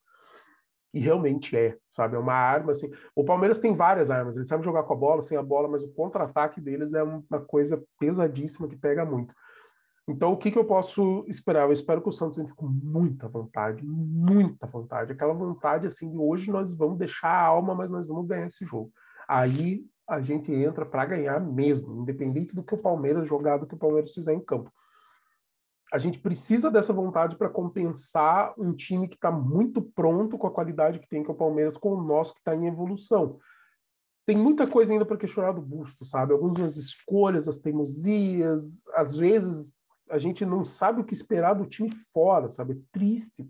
E 0.94 1.00
realmente 1.00 1.58
é, 1.58 1.78
sabe? 1.90 2.16
É 2.16 2.20
uma 2.20 2.34
arma, 2.34 2.72
assim. 2.72 2.90
O 3.14 3.26
Palmeiras 3.26 3.60
tem 3.60 3.76
várias 3.76 4.10
armas, 4.10 4.38
eles 4.38 4.48
sabem 4.48 4.64
jogar 4.64 4.84
com 4.84 4.94
a 4.94 4.98
bola, 4.98 5.22
sem 5.22 5.38
a 5.38 5.44
bola, 5.44 5.68
mas 5.68 5.84
o 5.84 5.92
contra-ataque 5.94 6.62
deles 6.62 6.94
é 6.94 7.04
uma 7.04 7.42
coisa 7.42 7.84
pesadíssima 8.00 8.68
que 8.68 8.78
pega 8.78 9.04
muito. 9.04 9.34
Então, 10.08 10.32
o 10.32 10.38
que, 10.38 10.52
que 10.52 10.58
eu 10.58 10.66
posso 10.66 11.26
esperar? 11.28 11.64
Eu 11.64 11.72
espero 11.72 12.02
que 12.02 12.10
o 12.10 12.12
Santos 12.12 12.38
entre 12.38 12.54
com 12.54 12.68
muita 12.68 13.28
vontade, 13.28 13.84
muita 13.84 14.68
vontade. 14.68 15.12
Aquela 15.12 15.34
vontade, 15.34 15.88
assim, 15.88 16.12
de 16.12 16.18
hoje 16.18 16.52
nós 16.52 16.76
vamos 16.76 17.00
deixar 17.00 17.30
a 17.30 17.46
alma, 17.46 17.74
mas 17.74 17.90
nós 17.90 18.08
vamos 18.08 18.28
ganhar 18.28 18.46
esse 18.46 18.64
jogo 18.64 18.92
aí 19.28 19.86
a 20.08 20.22
gente 20.22 20.54
entra 20.54 20.86
para 20.86 21.06
ganhar 21.06 21.40
mesmo, 21.40 22.02
independente 22.02 22.54
do 22.54 22.64
que 22.64 22.76
o 22.76 22.78
Palmeiras 22.78 23.28
jogar, 23.28 23.58
do 23.58 23.66
que 23.66 23.74
o 23.74 23.78
Palmeiras 23.78 24.14
fizer 24.14 24.34
em 24.34 24.40
campo. 24.40 24.72
A 25.92 25.98
gente 25.98 26.20
precisa 26.20 26.70
dessa 26.70 26.94
vontade 26.94 27.36
para 27.36 27.50
compensar 27.50 28.54
um 28.58 28.74
time 28.74 29.08
que 29.08 29.16
está 29.16 29.32
muito 29.32 29.82
pronto 29.82 30.38
com 30.38 30.48
a 30.48 30.52
qualidade 30.52 31.00
que 31.00 31.08
tem 31.08 31.24
que 31.24 31.32
o 31.32 31.36
Palmeiras, 31.36 31.78
com 31.78 31.94
o 31.94 32.04
nosso 32.04 32.34
que 32.34 32.40
está 32.40 32.56
em 32.56 32.68
evolução. 32.68 33.40
Tem 34.26 34.38
muita 34.38 34.68
coisa 34.68 34.94
ainda 34.94 35.06
para 35.06 35.18
questionar 35.18 35.52
do 35.52 35.62
Busto, 35.62 36.04
sabe? 36.04 36.34
Algumas 36.34 36.78
escolhas, 36.78 37.48
as 37.48 37.60
teimosias, 37.60 38.88
às 38.96 39.16
vezes 39.16 39.74
a 40.10 40.18
gente 40.18 40.46
não 40.46 40.64
sabe 40.64 41.02
o 41.02 41.04
que 41.04 41.14
esperar 41.14 41.54
do 41.54 41.66
time 41.66 41.90
fora, 41.90 42.50
sabe? 42.50 42.82
Triste. 42.92 43.50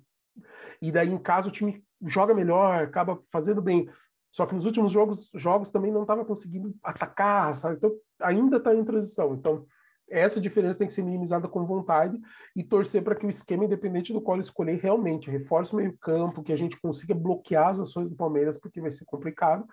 E 0.82 0.92
daí, 0.92 1.10
em 1.10 1.18
casa, 1.18 1.50
o 1.50 1.52
time 1.52 1.84
joga 2.02 2.34
melhor, 2.34 2.84
acaba 2.84 3.18
fazendo 3.32 3.62
bem. 3.62 3.90
Só 4.32 4.46
que 4.46 4.54
nos 4.54 4.66
últimos 4.66 4.92
jogos, 4.92 5.30
jogos 5.34 5.70
também 5.70 5.92
não 5.92 6.02
estava 6.02 6.26
conseguindo 6.26 6.76
atacar, 6.84 7.56
sabe? 7.56 7.78
Então 7.78 7.92
ainda 8.20 8.58
está 8.58 8.76
em 8.76 8.84
transição. 8.84 9.34
Então 9.34 9.66
essa 10.10 10.40
diferença 10.40 10.78
tem 10.78 10.88
que 10.88 10.94
ser 10.94 11.04
minimizada 11.04 11.48
com 11.48 11.66
vontade 11.66 12.20
e 12.56 12.64
torcer 12.64 13.04
para 13.04 13.16
que 13.16 13.26
o 13.26 13.30
esquema, 13.30 13.66
independente 13.66 14.14
do 14.14 14.22
qual 14.22 14.40
escolher, 14.40 14.78
realmente 14.80 15.32
reforce 15.32 15.74
o 15.74 15.78
meio 15.78 15.98
campo, 15.98 16.44
que 16.44 16.54
a 16.54 16.56
gente 16.56 16.80
consiga 16.80 17.16
bloquear 17.16 17.70
as 17.70 17.80
ações 17.80 18.10
do 18.10 18.16
Palmeiras, 18.16 18.58
porque 18.58 18.82
vai 18.82 18.92
ser 18.92 19.06
complicado. 19.06 19.66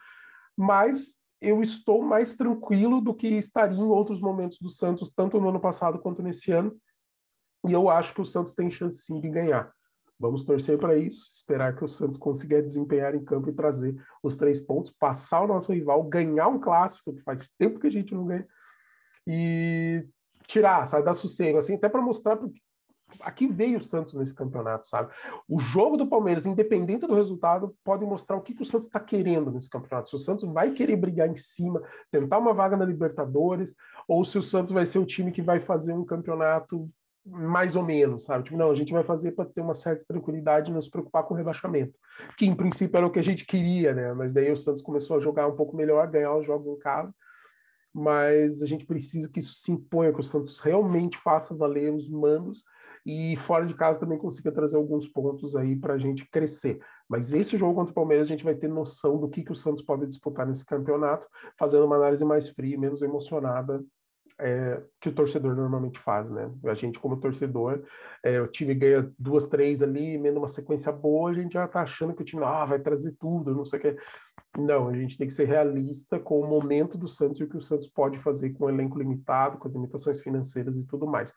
Mas 0.56 1.16
eu 1.42 1.60
estou 1.60 2.00
mais 2.00 2.36
tranquilo 2.36 3.00
do 3.00 3.12
que 3.12 3.26
estaria 3.26 3.78
em 3.78 3.82
outros 3.82 4.20
momentos 4.20 4.58
do 4.58 4.70
Santos, 4.70 5.10
tanto 5.10 5.40
no 5.40 5.48
ano 5.48 5.60
passado 5.60 5.98
quanto 5.98 6.22
nesse 6.22 6.52
ano. 6.52 6.74
E 7.66 7.72
eu 7.72 7.90
acho 7.90 8.14
que 8.14 8.20
o 8.20 8.24
Santos 8.24 8.54
tem 8.54 8.70
chance 8.70 8.98
sim 9.02 9.20
de 9.20 9.28
ganhar. 9.28 9.72
Vamos 10.18 10.44
torcer 10.44 10.78
para 10.78 10.96
isso, 10.96 11.28
esperar 11.34 11.74
que 11.74 11.84
o 11.84 11.88
Santos 11.88 12.16
consiga 12.16 12.62
desempenhar 12.62 13.12
em 13.14 13.24
campo 13.24 13.50
e 13.50 13.52
trazer 13.52 13.94
os 14.22 14.36
três 14.36 14.60
pontos, 14.60 14.92
passar 14.92 15.42
o 15.42 15.48
nosso 15.48 15.72
rival, 15.72 16.04
ganhar 16.04 16.46
um 16.46 16.60
clássico, 16.60 17.12
que 17.12 17.22
faz 17.22 17.50
tempo 17.58 17.80
que 17.80 17.88
a 17.88 17.90
gente 17.90 18.14
não 18.14 18.24
ganha, 18.24 18.46
e 19.26 20.06
tirar, 20.46 20.86
sabe, 20.86 21.04
dar 21.04 21.14
sossego, 21.14 21.58
assim, 21.58 21.74
até 21.74 21.88
para 21.88 22.00
mostrar 22.00 22.36
porque 22.36 22.60
aqui 23.20 23.46
veio 23.46 23.78
o 23.78 23.82
Santos 23.82 24.14
nesse 24.14 24.34
campeonato, 24.34 24.86
sabe? 24.86 25.12
O 25.48 25.58
jogo 25.58 25.96
do 25.96 26.06
Palmeiras, 26.06 26.46
independente 26.46 27.06
do 27.06 27.14
resultado, 27.14 27.74
pode 27.84 28.04
mostrar 28.04 28.36
o 28.36 28.40
que, 28.40 28.54
que 28.54 28.62
o 28.62 28.66
Santos 28.66 28.86
está 28.86 29.00
querendo 29.00 29.50
nesse 29.50 29.68
campeonato. 29.68 30.08
Se 30.08 30.14
o 30.14 30.18
Santos 30.18 30.44
vai 30.44 30.72
querer 30.72 30.96
brigar 30.96 31.28
em 31.28 31.36
cima, 31.36 31.82
tentar 32.10 32.38
uma 32.38 32.52
vaga 32.52 32.76
na 32.76 32.84
Libertadores, 32.84 33.74
ou 34.08 34.24
se 34.24 34.38
o 34.38 34.42
Santos 34.42 34.72
vai 34.72 34.86
ser 34.86 34.98
o 34.98 35.06
time 35.06 35.32
que 35.32 35.42
vai 35.42 35.60
fazer 35.60 35.92
um 35.92 36.04
campeonato 36.04 36.90
mais 37.24 37.76
ou 37.76 37.84
menos, 37.84 38.24
sabe? 38.24 38.44
Tipo, 38.44 38.56
não, 38.56 38.70
a 38.70 38.74
gente 38.74 38.92
vai 38.92 39.04
fazer 39.04 39.32
para 39.32 39.44
ter 39.44 39.60
uma 39.60 39.74
certa 39.74 40.04
tranquilidade 40.06 40.70
e 40.70 40.74
não 40.74 40.82
se 40.82 40.90
preocupar 40.90 41.22
com 41.22 41.34
o 41.34 41.36
rebaixamento, 41.36 41.96
que 42.36 42.44
em 42.44 42.54
princípio 42.54 42.96
era 42.96 43.06
o 43.06 43.10
que 43.10 43.18
a 43.18 43.22
gente 43.22 43.46
queria, 43.46 43.94
né? 43.94 44.12
Mas 44.12 44.32
daí 44.32 44.50
o 44.50 44.56
Santos 44.56 44.82
começou 44.82 45.16
a 45.16 45.20
jogar 45.20 45.46
um 45.46 45.54
pouco 45.54 45.76
melhor, 45.76 46.08
ganhar 46.08 46.34
os 46.34 46.44
jogos 46.44 46.66
em 46.66 46.78
casa, 46.78 47.14
mas 47.94 48.62
a 48.62 48.66
gente 48.66 48.86
precisa 48.86 49.28
que 49.28 49.38
isso 49.38 49.54
se 49.54 49.70
imponha, 49.70 50.12
que 50.12 50.20
o 50.20 50.24
Santos 50.24 50.58
realmente 50.58 51.16
faça 51.16 51.54
valer 51.54 51.92
os 51.92 52.08
mandos 52.08 52.64
e 53.04 53.36
fora 53.36 53.66
de 53.66 53.74
casa 53.74 54.00
também 54.00 54.18
consiga 54.18 54.52
trazer 54.52 54.76
alguns 54.76 55.08
pontos 55.08 55.56
aí 55.56 55.76
para 55.76 55.94
a 55.94 55.98
gente 55.98 56.28
crescer. 56.28 56.80
Mas 57.08 57.32
esse 57.32 57.56
jogo 57.56 57.74
contra 57.74 57.90
o 57.90 57.94
Palmeiras 57.94 58.28
a 58.28 58.30
gente 58.30 58.44
vai 58.44 58.54
ter 58.54 58.68
noção 58.68 59.18
do 59.18 59.28
que, 59.28 59.42
que 59.42 59.52
o 59.52 59.56
Santos 59.56 59.82
pode 59.82 60.06
disputar 60.06 60.46
nesse 60.46 60.64
campeonato, 60.64 61.26
fazendo 61.58 61.84
uma 61.84 61.96
análise 61.96 62.24
mais 62.24 62.48
fria, 62.48 62.78
menos 62.78 63.02
emocionada 63.02 63.82
é, 64.42 64.82
que 65.00 65.08
o 65.08 65.14
torcedor 65.14 65.54
normalmente 65.54 65.98
faz, 65.98 66.30
né? 66.30 66.50
A 66.64 66.74
gente, 66.74 66.98
como 66.98 67.20
torcedor, 67.20 67.82
é, 68.24 68.40
o 68.40 68.48
time 68.48 68.74
ganha 68.74 69.10
duas, 69.16 69.46
três 69.46 69.82
ali, 69.82 70.14
emenda 70.14 70.38
uma 70.38 70.48
sequência 70.48 70.90
boa, 70.90 71.30
a 71.30 71.34
gente 71.34 71.52
já 71.52 71.68
tá 71.68 71.82
achando 71.82 72.12
que 72.12 72.22
o 72.22 72.24
time 72.24 72.42
ah, 72.44 72.64
vai 72.64 72.80
trazer 72.80 73.14
tudo, 73.20 73.54
não 73.54 73.64
sei 73.64 73.78
o 73.78 73.82
que. 73.82 73.96
Não, 74.58 74.88
a 74.88 74.94
gente 74.94 75.16
tem 75.16 75.26
que 75.26 75.32
ser 75.32 75.46
realista 75.46 76.18
com 76.18 76.40
o 76.40 76.46
momento 76.46 76.98
do 76.98 77.06
Santos 77.08 77.40
e 77.40 77.44
o 77.44 77.48
que 77.48 77.56
o 77.56 77.60
Santos 77.60 77.86
pode 77.86 78.18
fazer 78.18 78.50
com 78.50 78.64
o 78.64 78.68
elenco 78.68 78.98
limitado, 78.98 79.58
com 79.58 79.66
as 79.66 79.74
limitações 79.74 80.20
financeiras 80.20 80.76
e 80.76 80.84
tudo 80.84 81.06
mais. 81.06 81.32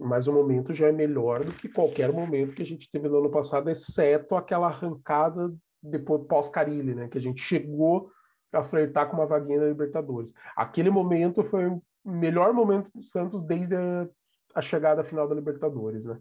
Mas 0.00 0.26
o 0.26 0.32
momento 0.32 0.72
já 0.72 0.88
é 0.88 0.92
melhor 0.92 1.44
do 1.44 1.52
que 1.52 1.68
qualquer 1.68 2.10
momento 2.12 2.54
que 2.54 2.62
a 2.62 2.66
gente 2.66 2.90
teve 2.90 3.08
no 3.08 3.18
ano 3.18 3.30
passado, 3.30 3.68
exceto 3.68 4.34
aquela 4.34 4.68
arrancada 4.68 5.54
depois 5.82 6.26
pós-Carilli, 6.26 6.94
né? 6.94 7.08
Que 7.08 7.18
a 7.18 7.20
gente 7.20 7.42
chegou 7.42 8.10
a 8.52 8.62
flertar 8.62 9.08
com 9.08 9.16
uma 9.16 9.26
vaguinha 9.26 9.60
na 9.60 9.66
Libertadores. 9.66 10.32
Aquele 10.56 10.90
momento 10.90 11.44
foi 11.44 11.70
melhor 12.04 12.52
momento 12.52 12.90
do 12.94 13.04
Santos 13.04 13.42
desde 13.42 13.76
a, 13.76 14.08
a 14.54 14.62
chegada 14.62 15.04
final 15.04 15.28
da 15.28 15.34
Libertadores, 15.34 16.06
né? 16.06 16.18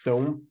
Então, 0.00 0.42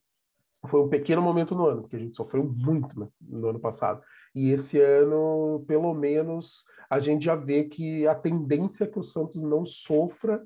foi 0.65 0.81
um 0.81 0.89
pequeno 0.89 1.21
momento 1.21 1.53
no 1.53 1.67
ano, 1.67 1.81
porque 1.81 1.95
a 1.95 1.99
gente 1.99 2.15
sofreu 2.15 2.43
muito 2.43 2.99
né, 2.99 3.07
no 3.21 3.49
ano 3.49 3.59
passado. 3.59 4.01
E 4.33 4.49
esse 4.51 4.79
ano, 4.79 5.63
pelo 5.67 5.93
menos, 5.93 6.63
a 6.89 6.99
gente 6.99 7.25
já 7.25 7.35
vê 7.35 7.65
que 7.65 8.07
a 8.07 8.15
tendência 8.15 8.85
é 8.85 8.87
que 8.87 8.97
o 8.97 9.03
Santos 9.03 9.43
não 9.43 9.65
sofra 9.65 10.41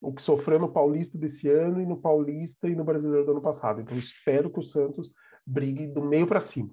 o 0.00 0.12
que 0.12 0.22
sofreu 0.22 0.58
no 0.58 0.72
Paulista 0.72 1.18
desse 1.18 1.48
ano 1.48 1.80
e 1.80 1.86
no 1.86 1.96
Paulista 1.96 2.68
e 2.68 2.74
no 2.74 2.84
Brasileiro 2.84 3.24
do 3.24 3.32
ano 3.32 3.42
passado. 3.42 3.80
Então, 3.80 3.96
espero 3.96 4.50
que 4.50 4.58
o 4.58 4.62
Santos 4.62 5.12
brigue 5.44 5.86
do 5.86 6.02
meio 6.02 6.26
para 6.26 6.40
cima, 6.40 6.70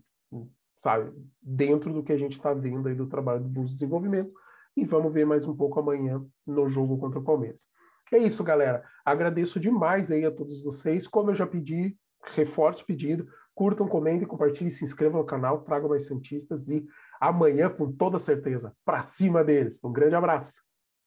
sabe? 0.77 1.11
Dentro 1.41 1.91
do 1.93 2.03
que 2.03 2.13
a 2.13 2.17
gente 2.17 2.33
está 2.33 2.53
vendo 2.53 2.87
aí 2.87 2.95
do 2.95 3.07
trabalho 3.07 3.41
do 3.41 3.49
Bus 3.49 3.73
Desenvolvimento, 3.73 4.31
e 4.77 4.83
vamos 4.83 5.13
ver 5.13 5.25
mais 5.25 5.45
um 5.47 5.55
pouco 5.55 5.79
amanhã 5.79 6.23
no 6.45 6.67
jogo 6.67 6.97
contra 6.97 7.19
o 7.19 7.23
Palmeiras. 7.23 7.67
É 8.11 8.17
isso, 8.17 8.43
galera. 8.43 8.83
Agradeço 9.03 9.59
demais 9.59 10.11
aí 10.11 10.25
a 10.25 10.31
todos 10.31 10.61
vocês. 10.61 11.07
Como 11.07 11.31
eu 11.31 11.35
já 11.35 11.47
pedi, 11.47 11.97
reforço 12.35 12.83
o 12.83 12.85
pedido. 12.85 13.25
Curtam, 13.53 13.87
comentem, 13.87 14.27
compartilhem, 14.27 14.69
se 14.69 14.83
inscrevam 14.83 15.21
no 15.21 15.25
canal, 15.25 15.61
tragam 15.61 15.89
mais 15.89 16.05
Santistas 16.05 16.69
e 16.69 16.85
amanhã, 17.21 17.69
com 17.69 17.89
toda 17.89 18.19
certeza, 18.19 18.75
para 18.83 19.01
cima 19.01 19.43
deles. 19.45 19.79
Um 19.81 19.93
grande 19.93 20.15
abraço. 20.15 20.64